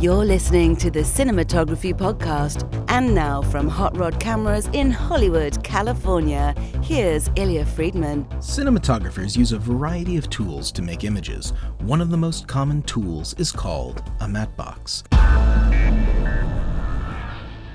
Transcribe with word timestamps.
You're 0.00 0.24
listening 0.24 0.76
to 0.76 0.90
the 0.90 1.00
Cinematography 1.00 1.92
Podcast. 1.92 2.66
And 2.88 3.14
now 3.14 3.42
from 3.42 3.68
Hot 3.68 3.94
Rod 3.98 4.18
Cameras 4.18 4.66
in 4.72 4.90
Hollywood, 4.90 5.62
California, 5.62 6.54
here's 6.82 7.28
Illya 7.36 7.66
Friedman. 7.66 8.24
Cinematographers 8.38 9.36
use 9.36 9.52
a 9.52 9.58
variety 9.58 10.16
of 10.16 10.30
tools 10.30 10.72
to 10.72 10.80
make 10.80 11.04
images. 11.04 11.52
One 11.80 12.00
of 12.00 12.08
the 12.08 12.16
most 12.16 12.48
common 12.48 12.80
tools 12.84 13.34
is 13.34 13.52
called 13.52 14.02
a 14.20 14.26
matte 14.26 14.56
box. 14.56 15.02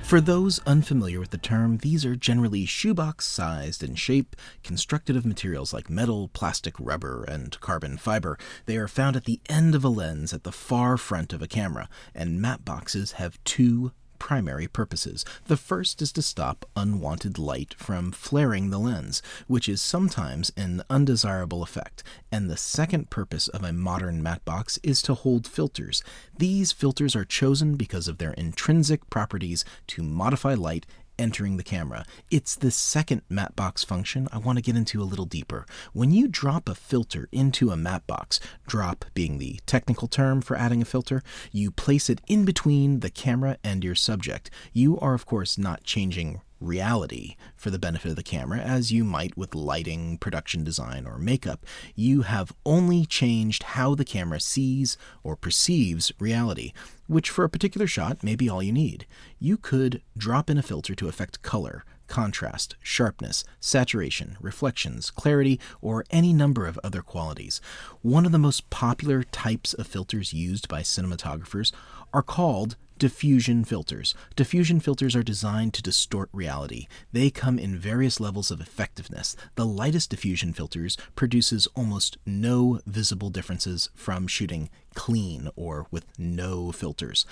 For 0.06 0.20
those 0.20 0.60
unfamiliar 0.60 1.18
with 1.18 1.30
the 1.30 1.36
term, 1.36 1.78
these 1.78 2.04
are 2.04 2.14
generally 2.14 2.64
shoebox 2.64 3.26
sized 3.26 3.82
in 3.82 3.96
shape, 3.96 4.36
constructed 4.62 5.16
of 5.16 5.26
materials 5.26 5.72
like 5.72 5.90
metal, 5.90 6.28
plastic, 6.28 6.76
rubber, 6.78 7.24
and 7.24 7.58
carbon 7.58 7.96
fiber. 7.96 8.38
They 8.66 8.76
are 8.76 8.86
found 8.86 9.16
at 9.16 9.24
the 9.24 9.40
end 9.48 9.74
of 9.74 9.82
a 9.82 9.88
lens 9.88 10.32
at 10.32 10.44
the 10.44 10.52
far 10.52 10.96
front 10.96 11.32
of 11.32 11.42
a 11.42 11.48
camera, 11.48 11.88
and 12.14 12.40
matte 12.40 12.64
boxes 12.64 13.12
have 13.18 13.42
two 13.42 13.90
primary 14.18 14.66
purposes. 14.66 15.24
The 15.46 15.56
first 15.56 16.02
is 16.02 16.12
to 16.12 16.22
stop 16.22 16.64
unwanted 16.74 17.38
light 17.38 17.74
from 17.78 18.12
flaring 18.12 18.70
the 18.70 18.78
lens, 18.78 19.22
which 19.46 19.68
is 19.68 19.80
sometimes 19.80 20.52
an 20.56 20.82
undesirable 20.90 21.62
effect. 21.62 22.02
And 22.32 22.50
the 22.50 22.56
second 22.56 23.10
purpose 23.10 23.48
of 23.48 23.62
a 23.62 23.72
modern 23.72 24.22
matte 24.22 24.44
box 24.44 24.78
is 24.82 25.02
to 25.02 25.14
hold 25.14 25.46
filters. 25.46 26.02
These 26.36 26.72
filters 26.72 27.14
are 27.14 27.24
chosen 27.24 27.76
because 27.76 28.08
of 28.08 28.18
their 28.18 28.32
intrinsic 28.32 29.08
properties 29.10 29.64
to 29.88 30.02
modify 30.02 30.54
light 30.54 30.86
entering 31.18 31.56
the 31.56 31.62
camera. 31.62 32.04
It's 32.30 32.54
the 32.54 32.70
second 32.70 33.22
matte 33.28 33.56
box 33.56 33.84
function 33.84 34.28
I 34.32 34.38
want 34.38 34.58
to 34.58 34.62
get 34.62 34.76
into 34.76 35.02
a 35.02 35.04
little 35.04 35.24
deeper. 35.24 35.66
When 35.92 36.10
you 36.10 36.28
drop 36.28 36.68
a 36.68 36.74
filter 36.74 37.28
into 37.32 37.70
a 37.70 37.76
matte 37.76 38.06
box, 38.06 38.40
drop 38.66 39.04
being 39.14 39.38
the 39.38 39.60
technical 39.66 40.08
term 40.08 40.40
for 40.40 40.56
adding 40.56 40.82
a 40.82 40.84
filter, 40.84 41.22
you 41.52 41.70
place 41.70 42.08
it 42.10 42.20
in 42.26 42.44
between 42.44 43.00
the 43.00 43.10
camera 43.10 43.58
and 43.64 43.82
your 43.82 43.94
subject. 43.94 44.50
You 44.72 44.98
are, 45.00 45.14
of 45.14 45.26
course, 45.26 45.58
not 45.58 45.84
changing 45.84 46.40
reality 46.60 47.36
for 47.54 47.70
the 47.70 47.78
benefit 47.78 48.10
of 48.10 48.16
the 48.16 48.22
camera, 48.22 48.58
as 48.58 48.92
you 48.92 49.04
might 49.04 49.36
with 49.36 49.54
lighting, 49.54 50.18
production 50.18 50.64
design, 50.64 51.06
or 51.06 51.18
makeup. 51.18 51.64
You 51.94 52.22
have 52.22 52.52
only 52.64 53.04
changed 53.04 53.62
how 53.62 53.94
the 53.94 54.04
camera 54.04 54.40
sees 54.40 54.96
or 55.22 55.36
perceives 55.36 56.12
reality, 56.18 56.72
which 57.06 57.30
for 57.30 57.44
a 57.44 57.50
particular 57.50 57.86
shot 57.86 58.22
may 58.22 58.36
be 58.36 58.48
all 58.48 58.62
you 58.62 58.72
need. 58.72 59.06
You 59.38 59.56
could 59.56 60.02
drop 60.16 60.50
in 60.50 60.58
a 60.58 60.62
filter 60.62 60.94
to 60.94 61.08
affect 61.08 61.42
color, 61.42 61.84
contrast, 62.06 62.76
sharpness, 62.82 63.44
saturation, 63.60 64.36
reflections, 64.40 65.10
clarity, 65.10 65.60
or 65.80 66.04
any 66.10 66.32
number 66.32 66.66
of 66.66 66.78
other 66.82 67.02
qualities. 67.02 67.60
One 68.02 68.26
of 68.26 68.32
the 68.32 68.38
most 68.38 68.70
popular 68.70 69.22
types 69.24 69.74
of 69.74 69.86
filters 69.86 70.32
used 70.32 70.68
by 70.68 70.82
cinematographers 70.82 71.72
are 72.12 72.22
called 72.22 72.76
diffusion 72.98 73.64
filters. 73.64 74.14
Diffusion 74.34 74.80
filters 74.80 75.14
are 75.14 75.22
designed 75.22 75.74
to 75.74 75.82
distort 75.82 76.28
reality. 76.32 76.86
They 77.12 77.30
come 77.30 77.58
in 77.58 77.78
various 77.78 78.20
levels 78.20 78.50
of 78.50 78.60
effectiveness. 78.60 79.36
The 79.54 79.66
lightest 79.66 80.10
diffusion 80.10 80.52
filters 80.52 80.96
produces 81.14 81.66
almost 81.74 82.18
no 82.26 82.80
visible 82.86 83.30
differences 83.30 83.90
from 83.94 84.26
shooting 84.26 84.70
clean 84.96 85.50
or 85.54 85.86
with 85.90 86.06
no 86.18 86.72
filters. 86.72 87.24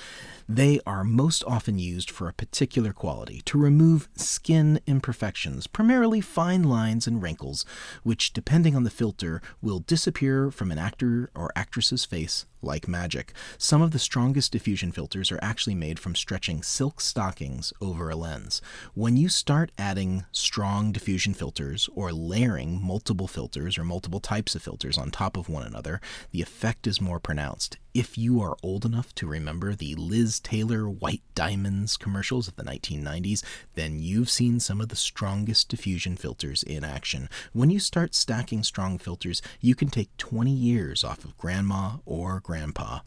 They 0.48 0.78
are 0.86 1.02
most 1.02 1.42
often 1.44 1.78
used 1.78 2.10
for 2.10 2.28
a 2.28 2.32
particular 2.32 2.92
quality 2.92 3.40
to 3.46 3.58
remove 3.58 4.08
skin 4.14 4.80
imperfections, 4.86 5.66
primarily 5.66 6.20
fine 6.20 6.62
lines 6.62 7.06
and 7.08 7.20
wrinkles, 7.20 7.64
which, 8.04 8.32
depending 8.32 8.76
on 8.76 8.84
the 8.84 8.90
filter, 8.90 9.42
will 9.60 9.80
disappear 9.80 10.50
from 10.50 10.70
an 10.70 10.78
actor 10.78 11.30
or 11.34 11.50
actress's 11.56 12.04
face 12.04 12.46
like 12.64 12.88
magic. 12.88 13.32
Some 13.58 13.82
of 13.82 13.92
the 13.92 13.98
strongest 13.98 14.50
diffusion 14.50 14.90
filters 14.90 15.30
are 15.30 15.38
actually 15.42 15.74
made 15.74 15.98
from 15.98 16.14
stretching 16.14 16.62
silk 16.62 17.00
stockings 17.00 17.72
over 17.80 18.10
a 18.10 18.16
lens. 18.16 18.60
When 18.94 19.16
you 19.16 19.28
start 19.28 19.70
adding 19.78 20.24
strong 20.33 20.90
diffusion 20.90 21.34
filters 21.34 21.89
or 21.94 22.12
layering 22.12 22.83
multiple 22.83 23.28
filters 23.28 23.78
or 23.78 23.84
multiple 23.84 24.20
types 24.20 24.55
of 24.55 24.62
filters 24.62 24.98
on 24.98 25.11
top 25.11 25.36
of 25.36 25.48
one 25.48 25.66
another, 25.66 26.00
the 26.33 26.42
effect 26.42 26.86
is 26.86 27.00
more 27.00 27.20
pronounced. 27.20 27.77
If 27.94 28.18
you 28.18 28.40
are 28.40 28.56
old 28.60 28.84
enough 28.84 29.14
to 29.14 29.27
remember 29.28 29.72
the 29.72 29.94
Liz 29.94 30.40
Taylor 30.40 30.88
White 30.88 31.22
Diamonds 31.36 31.96
commercials 31.96 32.48
of 32.48 32.56
the 32.56 32.64
1990s, 32.64 33.44
then 33.77 34.00
you've 34.00 34.28
seen 34.28 34.58
some 34.58 34.80
of 34.80 34.88
the 34.88 34.96
strongest 34.96 35.68
diffusion 35.68 36.16
filters 36.16 36.64
in 36.64 36.83
action. 36.83 37.28
When 37.52 37.70
you 37.70 37.78
start 37.78 38.16
stacking 38.16 38.64
strong 38.64 38.98
filters, 38.98 39.42
you 39.60 39.77
can 39.77 39.90
take 39.90 40.16
20 40.16 40.50
years 40.50 41.04
off 41.04 41.24
of 41.24 41.38
grandma 41.38 41.98
or 42.04 42.40
grandpa. 42.40 42.98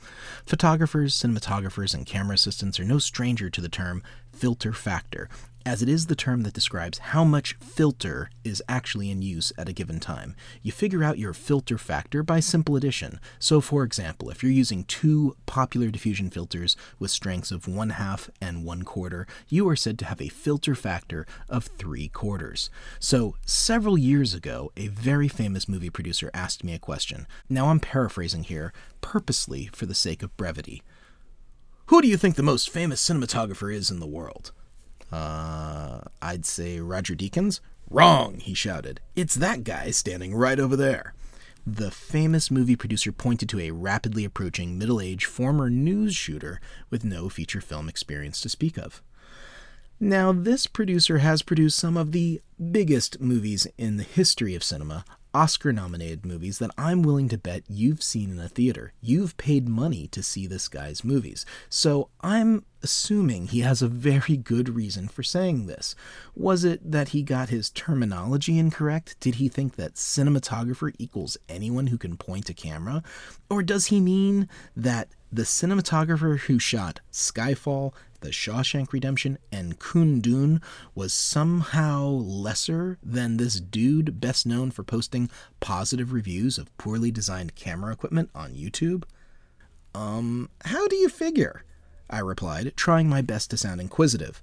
Photographers, 0.45 1.13
cinematographers, 1.13 1.93
and 1.93 2.05
camera 2.05 2.35
assistants 2.35 2.79
are 2.79 2.85
no 2.85 2.97
stranger 2.97 3.49
to 3.49 3.59
the 3.59 3.67
term 3.67 4.01
filter 4.37 4.73
factor 4.73 5.29
as 5.67 5.81
it 5.81 5.89
is 5.89 6.05
the 6.05 6.15
term 6.15 6.43
that 6.43 6.53
describes 6.53 6.97
how 6.97 7.25
much 7.25 7.55
filter 7.55 8.29
is 8.45 8.63
actually 8.69 9.11
in 9.11 9.21
use 9.21 9.51
at 9.57 9.67
a 9.67 9.73
given 9.73 9.99
time. 9.99 10.33
You 10.61 10.71
figure 10.71 11.03
out 11.03 11.17
your 11.17 11.33
filter 11.33 11.77
factor 11.77 12.23
by 12.23 12.39
simple 12.39 12.77
addition. 12.77 13.19
So, 13.37 13.59
for 13.59 13.83
example, 13.83 14.29
if 14.29 14.41
you're 14.41 14.49
using 14.49 14.85
two 14.85 15.35
popular 15.45 15.89
diffusion 15.89 16.29
filters 16.29 16.77
with 16.99 17.11
strengths 17.11 17.51
of 17.51 17.67
one 17.67 17.89
half 17.89 18.29
and 18.39 18.63
one 18.63 18.83
quarter, 18.83 19.27
you 19.49 19.67
are 19.67 19.75
said 19.75 19.99
to 19.99 20.05
have 20.05 20.21
a 20.21 20.29
filter 20.29 20.73
factor 20.73 21.27
of 21.49 21.65
three 21.65 22.07
quarters. 22.07 22.69
So, 22.97 23.35
several 23.45 23.97
years 23.97 24.33
ago, 24.33 24.71
a 24.77 24.87
very 24.87 25.27
famous 25.27 25.67
movie 25.67 25.89
producer 25.89 26.31
asked 26.33 26.63
me 26.63 26.75
a 26.75 26.79
question. 26.79 27.27
Now, 27.49 27.67
I'm 27.67 27.81
paraphrasing 27.81 28.45
here, 28.45 28.71
purposely 29.01 29.69
for 29.73 29.85
the 29.85 29.93
sake 29.93 30.23
of 30.23 30.37
brevity. 30.37 30.81
Who 31.87 32.01
do 32.01 32.07
you 32.09 32.17
think 32.17 32.35
the 32.35 32.43
most 32.43 32.69
famous 32.69 33.01
cinematographer 33.01 33.73
is 33.73 33.89
in 33.89 34.01
the 34.01 34.07
world? 34.07 34.51
Uh, 35.09 36.01
I'd 36.21 36.45
say 36.45 36.81
Roger 36.81 37.15
Deakins. 37.15 37.61
Wrong, 37.89 38.39
he 38.39 38.53
shouted. 38.53 38.99
It's 39.15 39.35
that 39.35 39.63
guy 39.63 39.91
standing 39.91 40.35
right 40.35 40.59
over 40.59 40.75
there. 40.75 41.13
The 41.65 41.89
famous 41.89 42.51
movie 42.51 42.75
producer 42.75 43.13
pointed 43.13 43.47
to 43.49 43.61
a 43.61 43.71
rapidly 43.71 44.25
approaching 44.25 44.77
middle 44.77 44.99
aged 44.99 45.27
former 45.27 45.69
news 45.69 46.13
shooter 46.13 46.59
with 46.89 47.05
no 47.05 47.29
feature 47.29 47.61
film 47.61 47.87
experience 47.87 48.41
to 48.41 48.49
speak 48.49 48.77
of. 48.77 49.01
Now, 49.97 50.33
this 50.33 50.67
producer 50.67 51.19
has 51.19 51.41
produced 51.41 51.79
some 51.79 51.95
of 51.95 52.11
the 52.11 52.41
biggest 52.71 53.21
movies 53.21 53.65
in 53.77 53.95
the 53.95 54.03
history 54.03 54.55
of 54.55 54.63
cinema, 54.63 55.05
Oscar 55.33 55.71
nominated 55.71 56.25
movies 56.25 56.59
that 56.59 56.71
I'm 56.77 57.01
willing 57.03 57.29
to 57.29 57.37
bet 57.37 57.63
you've 57.67 58.01
seen 58.01 58.31
in 58.31 58.39
a 58.39 58.47
theater. 58.47 58.93
You've 59.01 59.37
paid 59.37 59.67
money 59.67 60.07
to 60.07 60.23
see 60.23 60.47
this 60.47 60.67
guy's 60.67 61.03
movies. 61.03 61.45
So 61.69 62.09
I'm 62.21 62.65
assuming 62.81 63.47
he 63.47 63.61
has 63.61 63.81
a 63.81 63.87
very 63.87 64.37
good 64.37 64.69
reason 64.69 65.07
for 65.07 65.23
saying 65.23 65.65
this. 65.65 65.95
Was 66.35 66.63
it 66.63 66.91
that 66.91 67.09
he 67.09 67.23
got 67.23 67.49
his 67.49 67.69
terminology 67.69 68.57
incorrect? 68.57 69.19
Did 69.19 69.35
he 69.35 69.47
think 69.47 69.75
that 69.75 69.95
cinematographer 69.95 70.93
equals 70.97 71.37
anyone 71.49 71.87
who 71.87 71.97
can 71.97 72.17
point 72.17 72.49
a 72.49 72.53
camera? 72.53 73.03
Or 73.49 73.63
does 73.63 73.87
he 73.87 73.99
mean 73.99 74.47
that 74.75 75.09
the 75.31 75.43
cinematographer 75.43 76.39
who 76.39 76.59
shot 76.59 77.01
Skyfall, 77.11 77.93
The 78.21 78.29
Shawshank 78.29 78.93
Redemption, 78.93 79.37
and 79.51 79.79
Kundun 79.79 80.61
was 80.95 81.13
somehow 81.13 82.07
lesser 82.07 82.97
than 83.03 83.37
this 83.37 83.59
dude 83.59 84.21
best 84.21 84.45
known 84.45 84.71
for 84.71 84.83
posting 84.83 85.29
positive 85.59 86.13
reviews 86.13 86.57
of 86.57 86.75
poorly 86.77 87.11
designed 87.11 87.55
camera 87.55 87.91
equipment 87.91 88.29
on 88.33 88.53
YouTube? 88.53 89.03
Um, 89.93 90.49
how 90.65 90.87
do 90.87 90.95
you 90.95 91.09
figure? 91.09 91.63
I 92.09 92.19
replied, 92.19 92.73
trying 92.77 93.09
my 93.09 93.21
best 93.21 93.49
to 93.49 93.57
sound 93.57 93.81
inquisitive. 93.81 94.41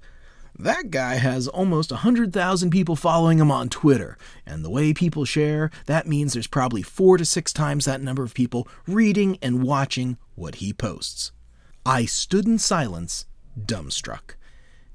That 0.57 0.89
guy 0.89 1.15
has 1.15 1.49
almost 1.49 1.91
a 1.91 1.95
100,000 1.95 2.69
people 2.69 2.95
following 2.95 3.39
him 3.39 3.51
on 3.51 3.67
Twitter, 3.67 4.17
and 4.45 4.63
the 4.63 4.69
way 4.69 4.93
people 4.93 5.25
share, 5.25 5.69
that 5.87 6.07
means 6.07 6.31
there's 6.31 6.47
probably 6.47 6.81
four 6.81 7.17
to 7.17 7.25
six 7.25 7.51
times 7.51 7.83
that 7.85 8.01
number 8.01 8.23
of 8.23 8.33
people 8.33 8.67
reading 8.87 9.37
and 9.41 9.63
watching 9.63 10.17
what 10.35 10.55
he 10.55 10.73
posts. 10.73 11.31
I 11.85 12.05
stood 12.05 12.47
in 12.47 12.59
silence, 12.59 13.25
dumbstruck. 13.59 14.35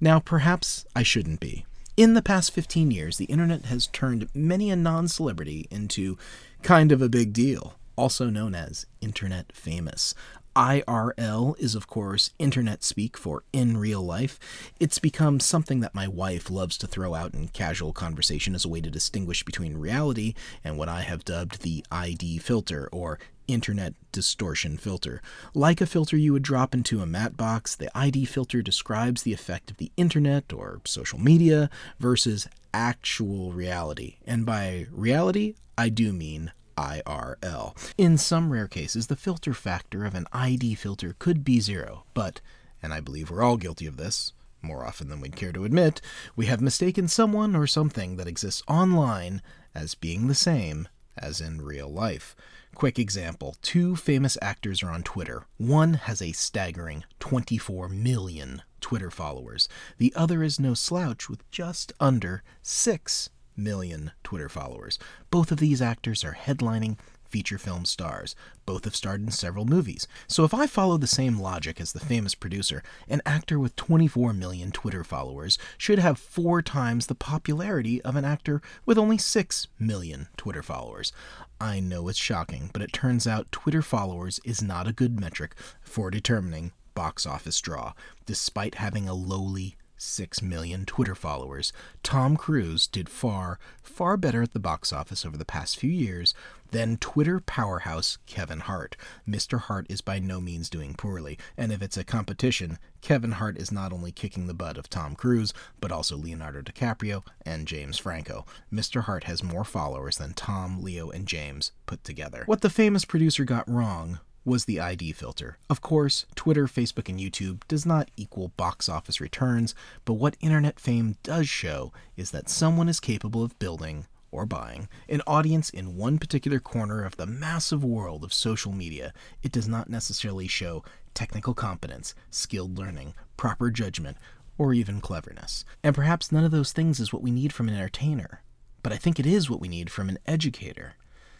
Now, 0.01 0.19
perhaps 0.19 0.87
I 0.95 1.03
shouldn't 1.03 1.41
be. 1.41 1.67
In 1.97 2.15
the 2.15 2.23
past 2.23 2.53
15 2.53 2.91
years, 2.91 3.19
the 3.19 3.27
internet 3.27 3.67
has 3.67 3.87
turned 3.87 4.29
many 4.35 4.71
a 4.71 4.77
non 4.77 5.09
celebrity 5.09 5.67
into 5.71 6.17
kind 6.63 6.93
of 6.93 7.03
a 7.03 7.09
big 7.09 7.33
deal, 7.33 7.75
also 7.97 8.31
known 8.31 8.55
as 8.55 8.87
internet 9.01 9.53
famous. 9.53 10.15
IRL 10.57 11.59
is, 11.59 11.75
of 11.75 11.87
course, 11.87 12.31
internet 12.39 12.83
speak 12.83 13.17
for 13.17 13.45
in 13.53 13.77
real 13.77 14.03
life. 14.03 14.39
It's 14.79 14.99
become 14.99 15.41
something 15.41 15.81
that 15.81 15.95
my 15.95 16.09
wife 16.09 16.51
loves 16.51 16.77
to 16.79 16.87
throw 16.87 17.15
out 17.15 17.35
in 17.35 17.49
casual 17.49 17.93
conversation 17.93 18.55
as 18.55 18.65
a 18.65 18.69
way 18.69 18.81
to 18.81 18.91
distinguish 18.91 19.45
between 19.45 19.79
reality 19.79 20.35
and 20.65 20.77
what 20.77 20.89
I 20.89 21.03
have 21.03 21.25
dubbed 21.25 21.63
the 21.63 21.85
ID 21.91 22.39
filter, 22.39 22.89
or 22.91 23.19
internet 23.47 23.95
distortion 24.13 24.77
filter. 24.77 25.21
Like 25.55 25.81
a 25.81 25.87
filter 25.87 26.17
you 26.17 26.33
would 26.33 26.43
drop 26.43 26.75
into 26.75 27.01
a 27.01 27.07
matte 27.07 27.37
box, 27.37 27.75
the 27.75 27.97
ID 27.97 28.25
filter 28.25 28.63
describes 28.63 29.23
the 29.23 29.33
effect 29.33 29.71
of 29.71 29.77
the 29.77 29.93
internet 29.97 30.53
or 30.53 30.81
social 30.85 31.19
media 31.19 31.71
versus 31.99 32.49
actual 32.73 33.53
reality. 33.53 34.17
And 34.27 34.47
by 34.47 34.87
reality, 34.91 35.55
I 35.77 35.89
do 35.89 36.13
mean 36.13 36.53
IRL. 36.81 37.77
In 37.99 38.17
some 38.17 38.51
rare 38.51 38.67
cases, 38.67 39.09
the 39.09 39.17
filter 39.17 39.53
factor 39.53 40.07
of 40.07 40.15
an 40.15 40.27
ID 40.33 40.75
filter 40.75 41.15
could 41.19 41.45
be 41.45 41.61
zero, 41.61 42.05
but, 42.15 42.41
and 42.83 42.95
I 42.95 43.01
believe 43.01 43.31
we're 43.31 43.43
all 43.43 43.59
guilty 43.59 43.87
of 43.87 43.99
this, 43.99 44.33
more 44.63 44.87
often 44.87 45.11
than 45.11 45.21
we'd 45.21 45.37
care 45.37 45.53
to 45.53 45.65
admit, 45.65 46.01
we 46.37 46.47
have 46.47 46.63
mistaken 46.63 47.07
someone 47.07 47.55
or 47.55 47.67
something 47.67 48.17
that 48.17 48.27
exists 48.27 48.63
online 48.67 49.43
as 49.75 49.95
being 49.95 50.27
the 50.27 50.35
same 50.35 50.89
as 51.19 51.41
in 51.41 51.61
real 51.61 51.89
life. 51.89 52.35
Quick 52.75 52.99
example 52.99 53.57
two 53.61 53.95
famous 53.95 54.39
actors 54.41 54.83
are 54.83 54.91
on 54.91 55.03
Twitter. 55.03 55.45
One 55.59 55.95
has 55.95 56.23
a 56.23 56.33
staggering 56.33 57.05
24 57.19 57.89
million 57.91 58.63
Twitter 58.81 59.11
followers, 59.11 59.69
the 59.99 60.15
other 60.17 60.43
is 60.43 60.59
no 60.59 60.73
slouch 60.73 61.29
with 61.29 61.49
just 61.51 61.93
under 62.01 62.43
6 62.63 63.29
million 63.57 64.13
Twitter 64.23 64.49
followers. 64.49 64.99
Both 65.31 65.53
of 65.53 65.59
these 65.59 65.83
actors 65.83 66.25
are 66.25 66.37
headlining 66.41 66.99
feature 67.31 67.59
film 67.59 67.85
stars. 67.85 68.35
Both 68.67 68.85
have 68.85 68.97
starred 68.97 69.23
in 69.23 69.31
several 69.31 69.65
movies. 69.65 70.07
So 70.27 70.45
if 70.45 70.53
I 70.53 70.67
follow 70.67 70.97
the 70.97 71.07
same 71.07 71.39
logic 71.39 71.81
as 71.81 71.93
the 71.93 72.01
famous 72.01 72.35
producer, 72.35 72.83
an 73.09 73.23
actor 73.25 73.59
with 73.59 73.77
24 73.77 74.33
million 74.33 74.73
Twitter 74.73 75.05
followers 75.05 75.57
should 75.79 76.01
have 76.01 76.19
four 76.19 76.61
times 76.61 77.07
the 77.07 77.15
popularity 77.15 78.03
of 78.03 78.17
an 78.17 78.25
actor 78.25 78.61
with 78.85 78.99
only 78.99 79.17
6 79.17 79.69
million 79.79 80.29
Twitter 80.37 80.63
followers. 80.63 81.13
I 81.61 81.79
know 81.79 82.09
it's 82.09 82.19
shocking, 82.19 82.71
but 82.73 82.83
it 82.83 82.93
turns 82.93 83.27
out 83.27 83.53
Twitter 83.53 83.83
followers 83.83 84.41
is 84.45 84.63
not 84.63 84.89
a 84.89 84.93
good 84.93 85.21
metric 85.21 85.55
for 85.83 86.11
determining 86.11 86.73
box 86.95 87.27
office 87.27 87.61
draw, 87.61 87.93
despite 88.27 88.75
having 88.75 89.09
a 89.09 89.15
lowly 89.15 89.77
6 90.01 90.41
million 90.41 90.87
Twitter 90.87 91.15
followers, 91.15 91.73
Tom 92.03 92.37
Cruise 92.37 92.87
did 92.87 93.09
far, 93.09 93.59
far 93.83 94.17
better 94.17 94.43
at 94.43 94.53
the 94.53 94.59
box 94.59 94.93
office 94.93 95.27
over 95.27 95.37
the 95.37 95.45
past 95.45 95.79
few 95.79 95.91
years 95.91 96.35
than 96.71 96.97
Twitter 96.97 97.41
powerhouse 97.41 98.19
Kevin 98.27 98.61
Hart. 98.61 98.97
Mr. 99.29 99.59
Hart 99.61 99.87
is 99.91 100.01
by 100.01 100.19
no 100.19 100.41
means 100.41 100.71
doing 100.71 100.95
poorly, 100.95 101.39
and 101.57 101.73
if 101.73 101.83
it's 101.83 101.97
a 101.97 102.05
competition, 102.05 102.79
Kevin 103.01 103.33
Hart 103.33 103.59
is 103.59 103.73
not 103.73 103.93
only 103.93 104.13
kicking 104.13 104.47
the 104.47 104.55
butt 104.55 104.79
of 104.79 104.89
Tom 104.89 105.15
Cruise, 105.15 105.53
but 105.81 105.93
also 105.93 106.17
Leonardo 106.17 106.63
DiCaprio 106.63 107.23
and 107.45 107.67
James 107.67 107.99
Franco. 107.99 108.47
Mr. 108.73 109.03
Hart 109.03 109.25
has 109.25 109.43
more 109.43 109.65
followers 109.65 110.19
than 110.19 110.33
Tom, 110.33 110.83
Leo, 110.83 111.11
and 111.11 111.27
James 111.27 111.73
put 111.87 112.05
together. 112.05 112.45
What 112.47 112.63
the 112.63 112.71
famous 112.71 113.05
producer 113.05 113.45
got 113.45 113.69
wrong 113.69 114.21
was 114.45 114.65
the 114.65 114.81
ID 114.81 115.13
filter. 115.13 115.59
Of 115.69 115.81
course, 115.81 116.27
Twitter, 116.35 116.67
Facebook, 116.67 117.09
and 117.09 117.19
YouTube 117.19 117.63
does 117.69 117.85
not 117.85 118.11
equal 118.17 118.49
box 118.57 118.89
office 118.89 119.21
returns, 119.21 119.75
but 120.05 120.15
what 120.15 120.37
internet 120.41 120.81
fame 120.81 121.17
does 121.23 121.49
show 121.49 121.93
is 122.17 122.31
that 122.31 122.49
someone 122.49 122.89
is 122.89 123.01
capable 123.01 123.43
of 123.43 123.59
building 123.59 124.07
or 124.33 124.47
buying 124.47 124.89
an 125.09 125.23
audience 125.27 125.71
in 125.71 125.97
one 125.97 126.19
particular 126.19 126.61
corner 126.61 127.05
of 127.05 127.17
the 127.17 127.27
massive 127.27 127.85
world 127.85 128.25
of 128.25 128.33
social 128.33 128.73
media. 128.73 129.13
It 129.43 129.53
does 129.53 129.69
not 129.69 129.91
necessarily 129.91 130.47
show 130.47 130.85
technical 131.15 131.55
competence, 131.55 132.15
skilled 132.31 132.79
learning, 132.79 133.15
proper 133.37 133.71
judgment, 133.71 134.17
or 134.57 134.73
even 134.73 135.01
cleverness. 135.01 135.65
And 135.83 135.95
perhaps 135.95 136.31
none 136.31 136.45
of 136.45 136.51
those 136.51 136.73
things 136.73 137.01
is 137.01 137.13
what 137.13 137.23
we 137.23 137.31
need 137.31 137.53
from 137.53 137.69
an 137.69 137.75
entertainer, 137.75 138.43
but 138.83 138.93
I 138.93 138.97
think 138.97 139.19
it 139.19 139.27
is 139.27 139.51
what 139.51 139.61
we 139.61 139.69
need 139.69 139.91
from 139.91 140.09
an 140.09 140.19
educator. 140.27 140.95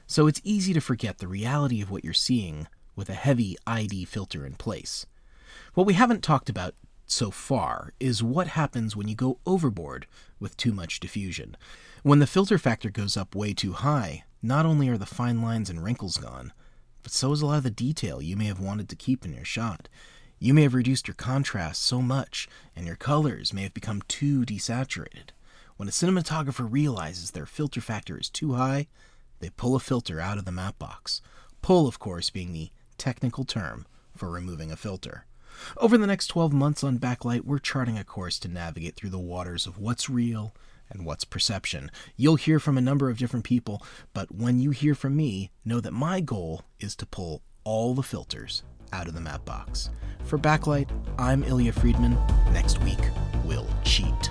So 0.07 0.27
it's 0.27 0.41
easy 0.43 0.73
to 0.73 0.81
forget 0.81 1.19
the 1.19 1.29
reality 1.29 1.81
of 1.81 1.91
what 1.91 2.05
you're 2.05 2.13
seeing 2.13 2.67
with 2.97 3.09
a 3.09 3.15
heavy 3.15 3.57
ID 3.67 4.05
filter 4.05 4.45
in 4.47 4.55
place. 4.55 5.07
What 5.75 5.87
we 5.87 5.95
haven't 5.95 6.23
talked 6.23 6.49
about 6.49 6.75
so 7.07 7.31
far 7.31 7.93
is 7.99 8.23
what 8.23 8.49
happens 8.49 8.95
when 8.95 9.09
you 9.09 9.15
go 9.15 9.39
overboard 9.45 10.07
with 10.39 10.57
too 10.57 10.73
much 10.73 11.01
diffusion. 11.01 11.57
When 12.03 12.19
the 12.19 12.27
filter 12.27 12.59
factor 12.59 12.91
goes 12.91 13.17
up 13.17 13.35
way 13.35 13.53
too 13.53 13.73
high, 13.73 14.25
not 14.43 14.65
only 14.65 14.89
are 14.89 14.99
the 14.99 15.07
fine 15.07 15.43
lines 15.43 15.69
and 15.69 15.83
wrinkles 15.83 16.17
gone, 16.17 16.53
but 17.03 17.13
so 17.13 17.33
is 17.33 17.43
a 17.43 17.47
lot 17.47 17.59
of 17.59 17.63
the 17.63 17.71
detail 17.71 18.23
you 18.23 18.37
may 18.37 18.47
have 18.47 18.61
wanted 18.61 18.89
to 18.89 18.97
keep 18.97 19.25
in 19.25 19.33
your 19.33 19.45
shot. 19.45 19.89
You 20.39 20.55
may 20.55 20.63
have 20.63 20.75
reduced 20.75 21.09
your 21.09 21.15
contrast 21.15 21.83
so 21.83 22.01
much, 22.01 22.49
and 22.75 22.87
your 22.87 22.97
colors 22.97 23.53
may 23.53 23.63
have 23.63 23.75
become 23.75 24.03
too 24.09 24.45
desaturated. 24.45 25.31
When 25.77 25.89
a 25.89 25.93
cinematographer 25.93 26.67
realizes 26.71 27.31
their 27.31 27.47
filter 27.47 27.81
factor 27.81 28.19
is 28.19 28.31
too 28.31 28.55
high, 28.55 28.87
they 29.41 29.51
pull 29.51 29.75
a 29.75 29.81
filter 29.81 30.21
out 30.21 30.39
of 30.39 30.45
the 30.45 30.53
matte 30.53 30.79
box. 30.79 31.21
Pull, 31.63 31.87
of 31.87 31.99
course, 31.99 32.31
being 32.31 32.53
the 32.53 32.71
technical 33.01 33.45
term 33.45 33.87
for 34.15 34.31
removing 34.31 34.71
a 34.71 34.77
filter. 34.77 35.25
Over 35.79 35.97
the 35.97 36.07
next 36.07 36.29
12 36.29 36.53
months 36.53 36.85
on 36.85 36.99
Backlight, 36.99 37.45
we're 37.45 37.59
charting 37.59 37.99
a 37.99 38.05
course 38.05 38.39
to 38.41 38.49
navigate 38.49 38.95
through 38.95 39.11
the 39.11 39.19
waters 39.19 39.67
of 39.67 39.79
what's 39.79 40.11
real 40.11 40.55
and 40.91 41.07
what's 41.07 41.25
perception. 41.25 41.91
You'll 42.17 42.37
hear 42.37 42.61
from 42.61 42.77
a 42.77 42.83
number 42.83 43.09
of 43.09 43.19
different 43.19 43.45
people, 43.45 43.83
but 44.13 44.35
when 44.35 44.61
you 44.61 44.71
hear 44.71 44.95
from 44.95 45.17
me, 45.17 45.51
know 45.65 45.81
that 45.81 45.93
my 45.93 46.21
goal 46.21 46.63
is 46.79 46.95
to 46.97 47.07
pull 47.07 47.43
all 47.65 47.95
the 47.95 48.03
filters 48.03 48.63
out 48.93 49.09
of 49.09 49.15
the 49.15 49.21
matte 49.21 49.45
box. 49.45 49.89
For 50.25 50.39
Backlight, 50.39 50.91
I'm 51.19 51.43
Illya 51.45 51.73
Friedman. 51.73 52.19
Next 52.53 52.83
week, 52.83 53.01
we'll 53.45 53.69
cheat. 53.83 54.31